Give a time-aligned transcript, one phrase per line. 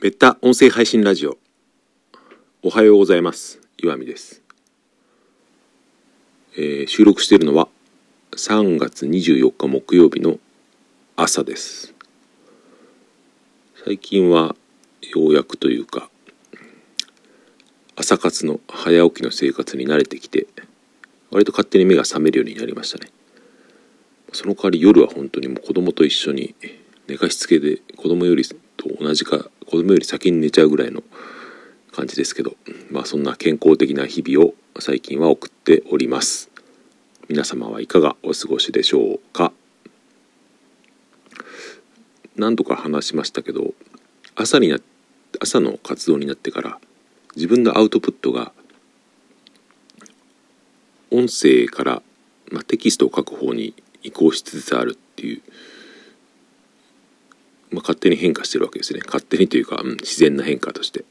[0.00, 1.38] メタ音声配信ラジオ。
[2.62, 3.58] おはようございます。
[3.78, 4.42] 岩見です、
[6.56, 7.66] えー収録しているのは
[8.30, 10.38] 3月24日木曜日の
[11.16, 11.94] 朝です。
[13.84, 14.54] 最近は
[15.16, 16.08] ようやくというか
[17.96, 20.46] 朝活の早起きの生活に慣れてきて
[21.32, 23.10] 割と勝手に目が覚めるようになりましたね。
[24.32, 26.54] その代わり夜は本当にもう子供と一緒に
[27.08, 28.44] 寝かしつけで子供より
[28.78, 31.02] と同じか子供より先に寝ちゃうぐらいの
[31.92, 32.56] 感じですけど
[32.90, 36.48] まあそんな健康的な日々を最近は送っております。
[37.28, 39.52] 皆様はいかがお過ごしでしょうか？
[42.36, 43.74] 何度か話しましたけど
[44.34, 44.78] 朝にな
[45.40, 46.78] 朝の活動になってから
[47.36, 48.52] 自分のアウトプットが
[51.10, 52.02] 音声から、
[52.52, 55.42] まあ、テキストを書く方に移行しつつあるっていう、
[57.78, 59.00] まあ、勝手に変化してるわけですね。
[59.06, 61.04] 勝手にというか、うん自然な変化として、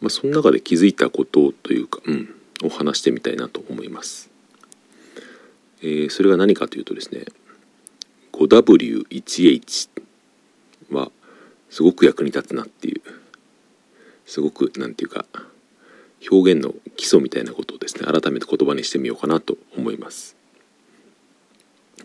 [0.00, 4.30] まあ、その中で気づいたことというか、うん、を話してみたいなと思います、
[5.82, 7.26] えーそれが何かというとですね
[8.32, 9.90] 5W1H
[10.90, 11.10] は
[11.68, 13.02] すごく役に立つなっていう
[14.24, 15.26] すごくなんていうか
[16.30, 20.36] 表現の基礎みたいなことをですね改めて言葉にしてみようかなと思います。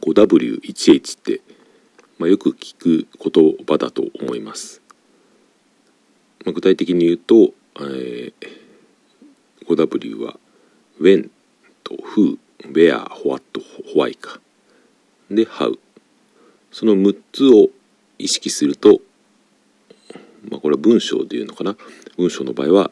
[0.01, 1.41] 5W1H って、
[2.19, 4.81] まあ、よく聞く言葉だと思います、
[6.45, 8.63] まあ、具体的に言うと、えー
[9.65, 10.37] 5W は
[10.99, 11.29] When
[11.83, 12.37] と Who
[12.71, 13.43] Where What
[13.95, 14.39] Why か。
[15.29, 15.77] で How
[16.71, 17.69] その6つを
[18.17, 18.99] 意識すると
[20.49, 21.77] まあこれは文章でいうのかな？
[22.17, 22.91] 文章の場合は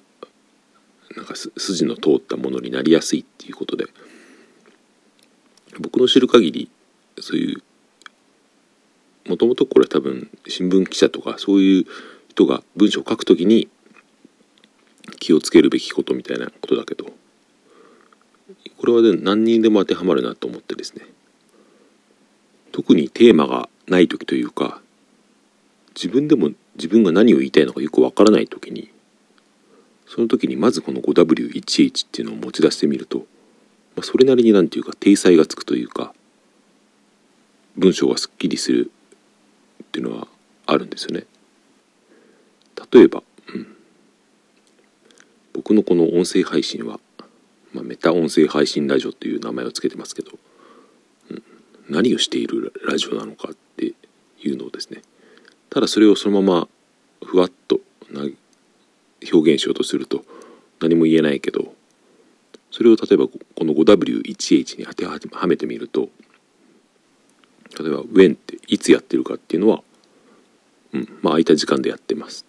[1.16, 3.86] なんか筋の通ったものになりやすいっていうことで。
[5.80, 6.70] 僕の知る限り
[7.20, 7.64] そういう
[9.28, 11.86] もともとこれは多分新聞記者とかそういう
[12.30, 13.70] 人が文章を書くときに
[15.20, 17.06] 気をつけるべきことみたいなことだけど。
[18.82, 21.06] これはね何人でも当てはまるなと思ってですね。
[22.72, 24.82] 特にテーマがない時というか
[25.94, 28.90] 自分でも自分が何を言いたいのかよくわからない時に
[30.08, 33.24] その時にまずこの 5W1H っていうのを持ち出してみると、ま
[34.02, 36.14] あ、それなりになんていうか体裁がつくというか
[37.78, 38.92] 文章がすっきりする
[39.92, 40.28] っていうのは
[40.68, 41.26] あるんですよね。
[42.94, 43.76] 例えば、うん、
[45.54, 47.02] 僕のこの音声配信は、
[47.74, 50.32] まあ、メタ音声配信ラジオという名前を付けてますけど、
[51.30, 51.44] うん、
[51.90, 53.94] 何をしているラジオなのかって
[54.42, 55.02] いうのをですね
[55.70, 56.68] ただそれをそのまま
[57.24, 57.82] ふわっと
[59.32, 60.24] 表現しようとすると
[60.80, 61.74] 何も言えないけど
[62.72, 66.10] それを例えばこの 5W1H に当てはめてみると
[67.82, 69.84] 例えば「when」っていつやってるかっていうのは、
[70.94, 72.46] うん、まあ空いた時間でやってます。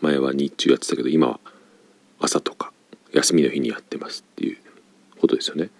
[0.00, 1.40] 前は日中やってたけど今は
[2.20, 2.72] 朝とか
[3.12, 4.58] 休みの日にやってますっていう
[5.20, 5.70] ことですよね。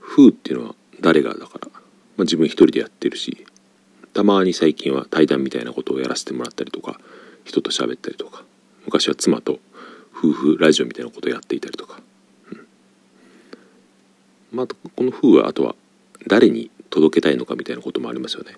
[0.00, 1.78] 風っていうのは誰がだから、ま
[2.18, 3.46] あ、自分一人でやってるし
[4.12, 7.00] たまに最近は対談みたいなことをやらせてもらったりとか
[7.44, 8.44] 人と喋ったりとか
[8.84, 9.58] 昔は妻と
[10.14, 12.00] 夫婦ラジオみたいなことをやっていたりとか、
[12.50, 12.66] うん。
[14.52, 15.74] まあ、この「風」はあとは
[16.28, 18.52] 誰に届けたいのかみたいなこともありますよね。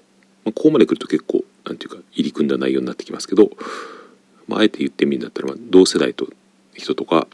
[0.45, 3.51] まあ、ここまで来ると結構なんていうか入り組んだ内容になってきますけど、
[4.49, 6.29] まあ、あえて言ってみるんだったら、まあ、同世代と
[6.75, 7.29] 人とか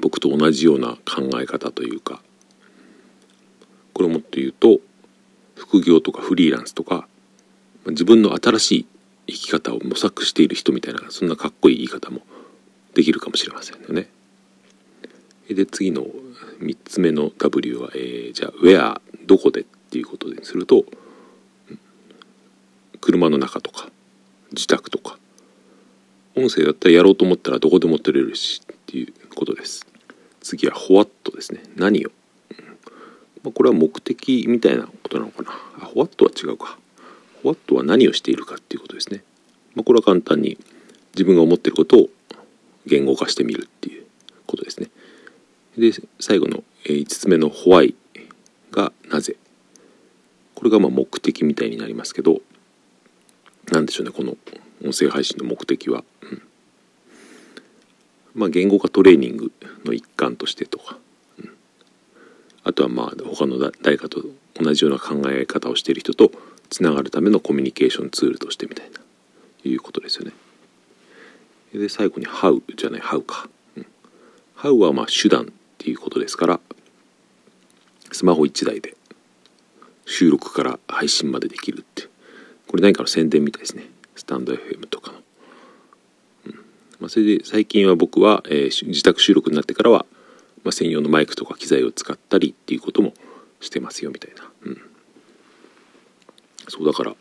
[0.00, 2.22] 僕と同じような考え方というか
[3.92, 4.78] これをもっと言うと
[5.54, 8.86] 副業とかフリーランスとかまあ自分の新しい
[9.26, 12.20] 生き方を模索している人みたいなそんなかっこいい言い方も
[12.94, 14.08] できるかもしれませんよね。
[15.48, 16.06] で次の
[16.60, 20.84] 3つ目の W は、えーじゃあ「Where」どこでっていうことにすると
[23.00, 23.88] 車の中とか
[24.52, 25.18] 自宅とか
[26.34, 29.86] 音声だったらやろうと思ったらどこでも撮れるしっていうことです。
[30.40, 31.62] 次は「What」ですね。
[31.76, 32.10] 何を、
[33.42, 35.50] まあ、これは目的みたいなことなのかな。
[35.80, 36.78] あ What は違うか。
[37.44, 39.24] What は何をしているかっていうことですね、
[39.74, 40.58] まあ、これは簡単に
[41.14, 42.08] 自分が思ってることを
[42.86, 44.04] 言語化してみるっていう
[44.46, 44.90] ことですね。
[45.76, 47.48] で最後の5つ目の
[48.72, 49.36] 「」が「なぜ」
[50.56, 52.42] これがまあ目的みたいになりますけど
[53.70, 54.36] なんでしょうねこの
[54.84, 56.42] 音声配信の目的は、うん。
[58.34, 59.52] まあ言語化トレーニング
[59.84, 60.98] の一環としてとか、
[61.38, 61.50] うん。
[62.64, 64.24] あとはまあ他の誰かと
[64.54, 66.32] 同じような考え方をしている人と
[66.68, 69.02] つながるためのコミュニケーションツールとしてみたいな。
[69.68, 70.32] いうことですよね。
[71.72, 73.48] で最後に「How」じゃない「How」か。
[73.76, 73.86] うん、
[74.56, 75.46] How はまあ手段っ
[75.78, 76.60] ていうことですから
[78.22, 78.94] スマホ1台で
[80.06, 82.04] 収録から配信までできるって。
[82.68, 83.86] これ何かの宣伝みたいですね。
[84.14, 85.18] スタンド FM とかの、
[86.46, 86.52] うん。
[87.00, 90.06] まあ、それで最近は僕は、えー自宅収録になってからは、
[90.62, 93.12] まあ、専用のマイクとか機材を使ったりっていうことも
[93.58, 94.80] してますよみたいな、うん、
[96.68, 97.16] そうだから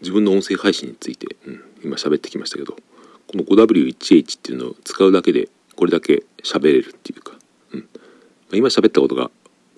[0.00, 7.38] 自分の音声配信について、うん、今喋ってきましたけどこの 5W1H っていうのを使うだけでこれだけ喋れるっていうか、
[7.72, 7.80] うん。
[7.80, 7.86] ま
[8.52, 9.30] あ、今喋ったことが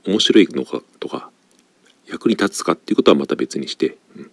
[0.07, 1.31] 面白いのかとか
[2.07, 4.31] 役に立つかっていうことはまた別にして、うん、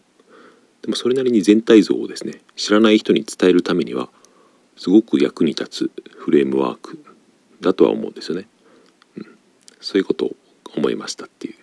[0.81, 4.09] でもそれなりに全体像をですね知らない人に伝えるためには
[4.77, 7.03] すごく役に立つフレームワーク
[7.61, 8.47] だとは思うんですよね、
[9.17, 9.25] うん、
[9.79, 10.35] そういうことを
[10.75, 11.55] 思いましたっていう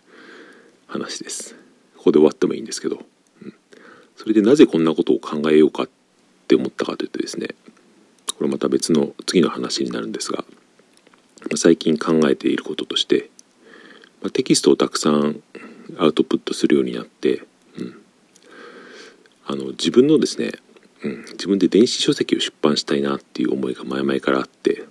[0.87, 1.55] 話です。
[1.97, 3.01] ここで終わってもいいんですけど、
[3.43, 3.55] うん、
[4.17, 5.89] それでなぜこんなことを考えようかっ
[6.47, 7.49] て思ったかというとですね
[8.37, 10.45] これまた別の次の話になるんですが
[11.57, 13.31] 最近考えていることとして
[14.23, 15.43] まあテキストをたくさん
[15.99, 17.43] アウトプットするようになって、
[17.79, 18.03] うん、
[19.47, 20.53] あの自分のですね、
[21.03, 24.85] うん、自分で電子書籍を出版したいなっていう思いが前々からあって、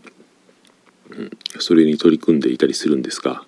[1.12, 3.44] うん、それに取り組んでいたりするんですが、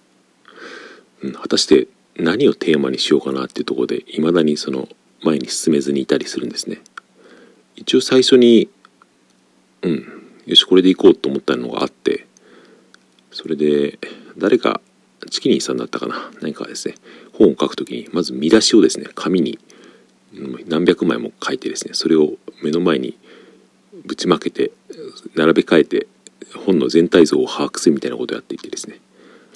[1.24, 1.88] うん、果たして
[2.18, 4.88] 何をテーマにしようかなっていうところでいまだにその
[5.24, 6.82] 前に進めずにいたりするんですね。
[7.76, 8.70] 一応最初に
[9.82, 12.26] うんよしこれでいこうと思ったのがあって
[13.32, 14.00] それで
[14.38, 14.82] 誰か
[15.30, 16.32] チキニーさんだったかな。
[16.42, 16.96] 何かですね。
[17.34, 19.60] 本を書くときにまず見出しをですね紙に
[20.68, 22.34] 何百枚も書いてですねそれを
[22.64, 23.18] 目の前に
[24.06, 24.72] ぶちまけて
[25.36, 26.08] 並べ替えて
[26.66, 29.00] 本の全体像を把握するみたいなことをやっていてですね、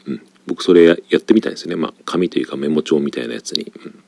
[0.07, 1.75] うん、僕それややってみたんですよね。
[1.75, 4.04] まあ紙というかメモ帳みたいなやつに、うん、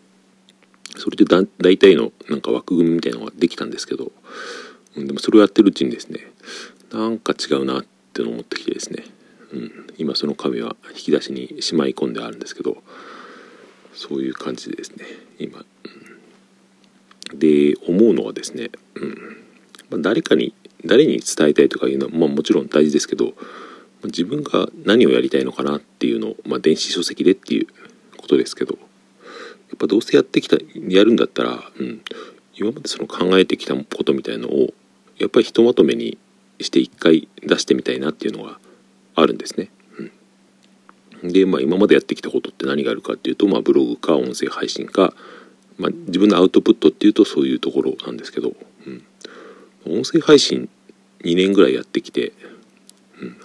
[0.98, 4.12] それでだ大体のなんか枠組みみたいなのができたんですけど、
[4.96, 6.20] うん、でもそれをやってるうちにですね
[6.92, 9.04] なんか違うなって思ってきてですね、
[9.56, 12.78] うん、今その紙は引き出しにしまい込んであるんですけど
[13.94, 15.06] そういう感じでですね
[15.40, 15.66] 今、
[17.32, 19.38] うん、で思うのはですね、うん。
[19.90, 20.54] まあ、誰かに
[20.86, 23.34] 誰に伝えたいとかいうのは、まあ、もちろん大事ですけど
[24.04, 27.68] 自分が何をやりたいのかなっていうのを、まあ、電子書籍でっていう
[28.18, 28.80] ことですけどや
[29.76, 30.58] っぱどうせやってきた
[30.88, 32.02] やるんだったら、うん、
[32.54, 34.74] 今までその考えてきたことみたいのを
[35.18, 36.18] やっぱりひとまとめに
[36.60, 38.60] して一回出してみたいなっていうのが
[39.16, 39.70] あるんですね。
[41.22, 45.14] うん、で、まあ、今までやってきたことって何があるかっていうと、まあ、ブログか音声配信か、
[45.78, 48.54] まあ、自分のアウトプットっていうとそういうところなんですけど、
[48.86, 49.04] うん、
[50.00, 50.70] 音声配信
[51.24, 52.34] 2年ぐらいやってきて、
[53.22, 53.38] うん、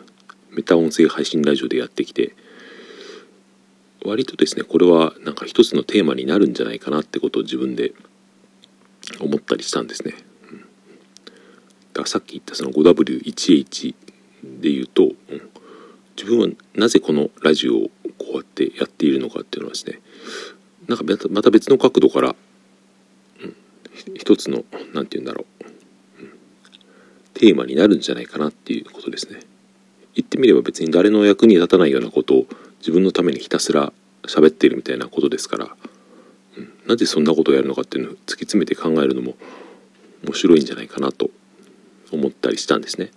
[0.53, 2.35] メタ音声配信ラジオでやってきて
[4.05, 7.93] 割とですねこれはなんか一つのテーマになるんじゃないかなってことを自分で
[9.21, 10.15] 思ったりしたんですね。
[10.51, 10.65] うん、だ
[11.95, 13.95] からさっき言ったその 5W1H
[14.61, 15.50] で言うと、うん、
[16.21, 20.01] 自分はなぜこのラジオをこうやってやっているのかっていうのはですね
[20.87, 22.37] なんかまた別の角度から、
[23.43, 23.57] うん、
[24.17, 25.65] 一つの何て言うんだろう、
[26.21, 26.33] うん、
[27.33, 29.41] テーマになるんじゃないかなっていうことですね。
[30.15, 32.47] 言ってみれば別に誰の役に立たないようなことを
[32.81, 33.91] 自分のためにひたすら
[34.25, 35.77] 喋っているみたいなことですから、
[36.59, 39.37] うん、なぜそんなことをやるのかっていうのを突き詰めて考えるのも
[40.25, 41.31] 面白いんじゃないかなと
[42.13, 43.11] 思ったりしたんですね。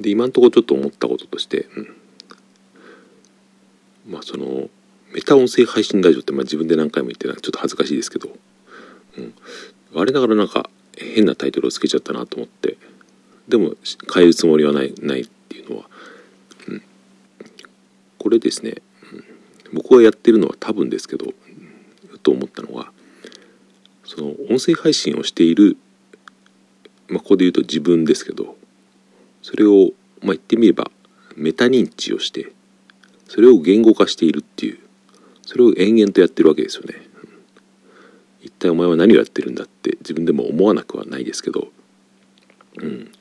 [0.00, 1.96] で今んところちょっと思ったこととして、うん、
[4.08, 4.68] まあその
[5.12, 8.28] メタ音声配信ラジオってまあ自分で何回も言ってちょっと恥ずかしいですけど、
[9.16, 9.34] うん、
[9.92, 12.76] 我ながらなんか変なタイトルをつけちゃったなと思って
[13.48, 13.74] でも
[14.12, 15.84] 変えるつもりはないないっていうのは、
[16.68, 16.82] うん、
[18.18, 18.74] これですね、
[19.12, 21.26] うん、僕がやってるのは多分ですけど、
[22.10, 22.90] うん、と思ったのは
[24.04, 25.76] その音声配信をしている、
[27.08, 28.56] まあ、ここで言うと自分ですけど
[29.46, 30.90] それを、まあ、言ってみれば
[31.36, 32.50] メタ認知をして
[33.28, 34.80] それを言語化しているっていう
[35.42, 36.94] それを延々とやってるわけですよね。
[38.42, 41.68] 一体お前は何をやってるんだって自分でも思わなくはないですけど、
[42.78, 43.12] うん、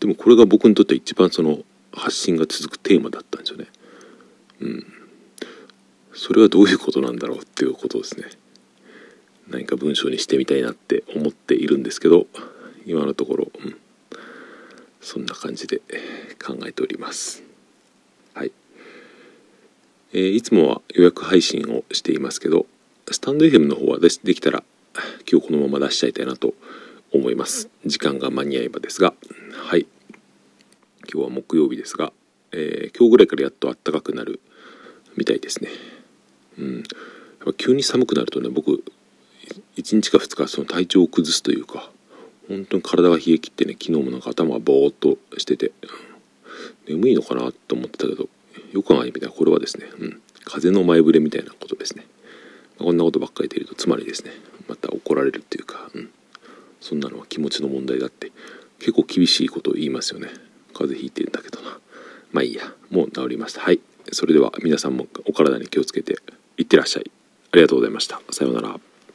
[0.00, 1.58] でもこれが僕にとって一番その
[1.92, 3.66] 発信が続くテーマだったんですよね。
[4.60, 4.86] うん。
[6.14, 8.28] それはどういうことなんだろうっていうことですね。
[9.48, 12.26] 何か文章にしてみたいなって思っているんですけど
[12.86, 13.76] 今のところ、うん、
[15.06, 15.80] そんな感じで
[16.44, 17.44] 考えております。
[18.34, 18.50] はい。
[20.12, 22.66] えー、いつもは予約配信をしていますけど
[23.12, 24.64] スタンド FM の方はでできたら
[25.30, 26.54] 今日このまま出しちゃいたいなと
[27.14, 27.70] 思います。
[27.84, 29.14] 時間が間に合えばですが。
[29.52, 29.86] はい。
[31.08, 32.12] 今日は木曜日ですが、
[32.50, 34.40] えー、今日ぐらいからやっと暖かくなる
[35.16, 35.70] みたいですね。
[36.58, 36.76] うん。
[36.78, 36.84] やっ
[37.44, 38.82] ぱ急に寒くなるとね僕
[39.76, 41.92] 1日か2日その体調を崩すというか
[42.48, 45.72] 本当に体が冷え切ってね昨日もなんか頭がボーっとしてて、
[46.88, 48.28] 眠いのかなと思ってたけど
[48.72, 52.06] よく考えてみたらこれはですね、うん、風の前触れみたいなことですね。
[52.78, 54.32] まこんなことばっかり言っているとつまりですね
[54.68, 56.10] また怒られるっていうか、うん、
[56.80, 58.32] そんなのは気持ちの問題だって
[58.78, 60.28] 結構厳しいことを言いますよね。
[60.74, 61.78] 風邪ひいてんだけどな。
[62.32, 62.62] まあいいや。
[62.90, 63.62] もう治りました。
[63.62, 63.80] はい。
[64.12, 66.16] それでは皆さんもお体に気をつけて
[66.58, 67.10] いってらっしゃい。
[67.52, 68.20] ありがとうございました。
[68.30, 68.78] さようなら。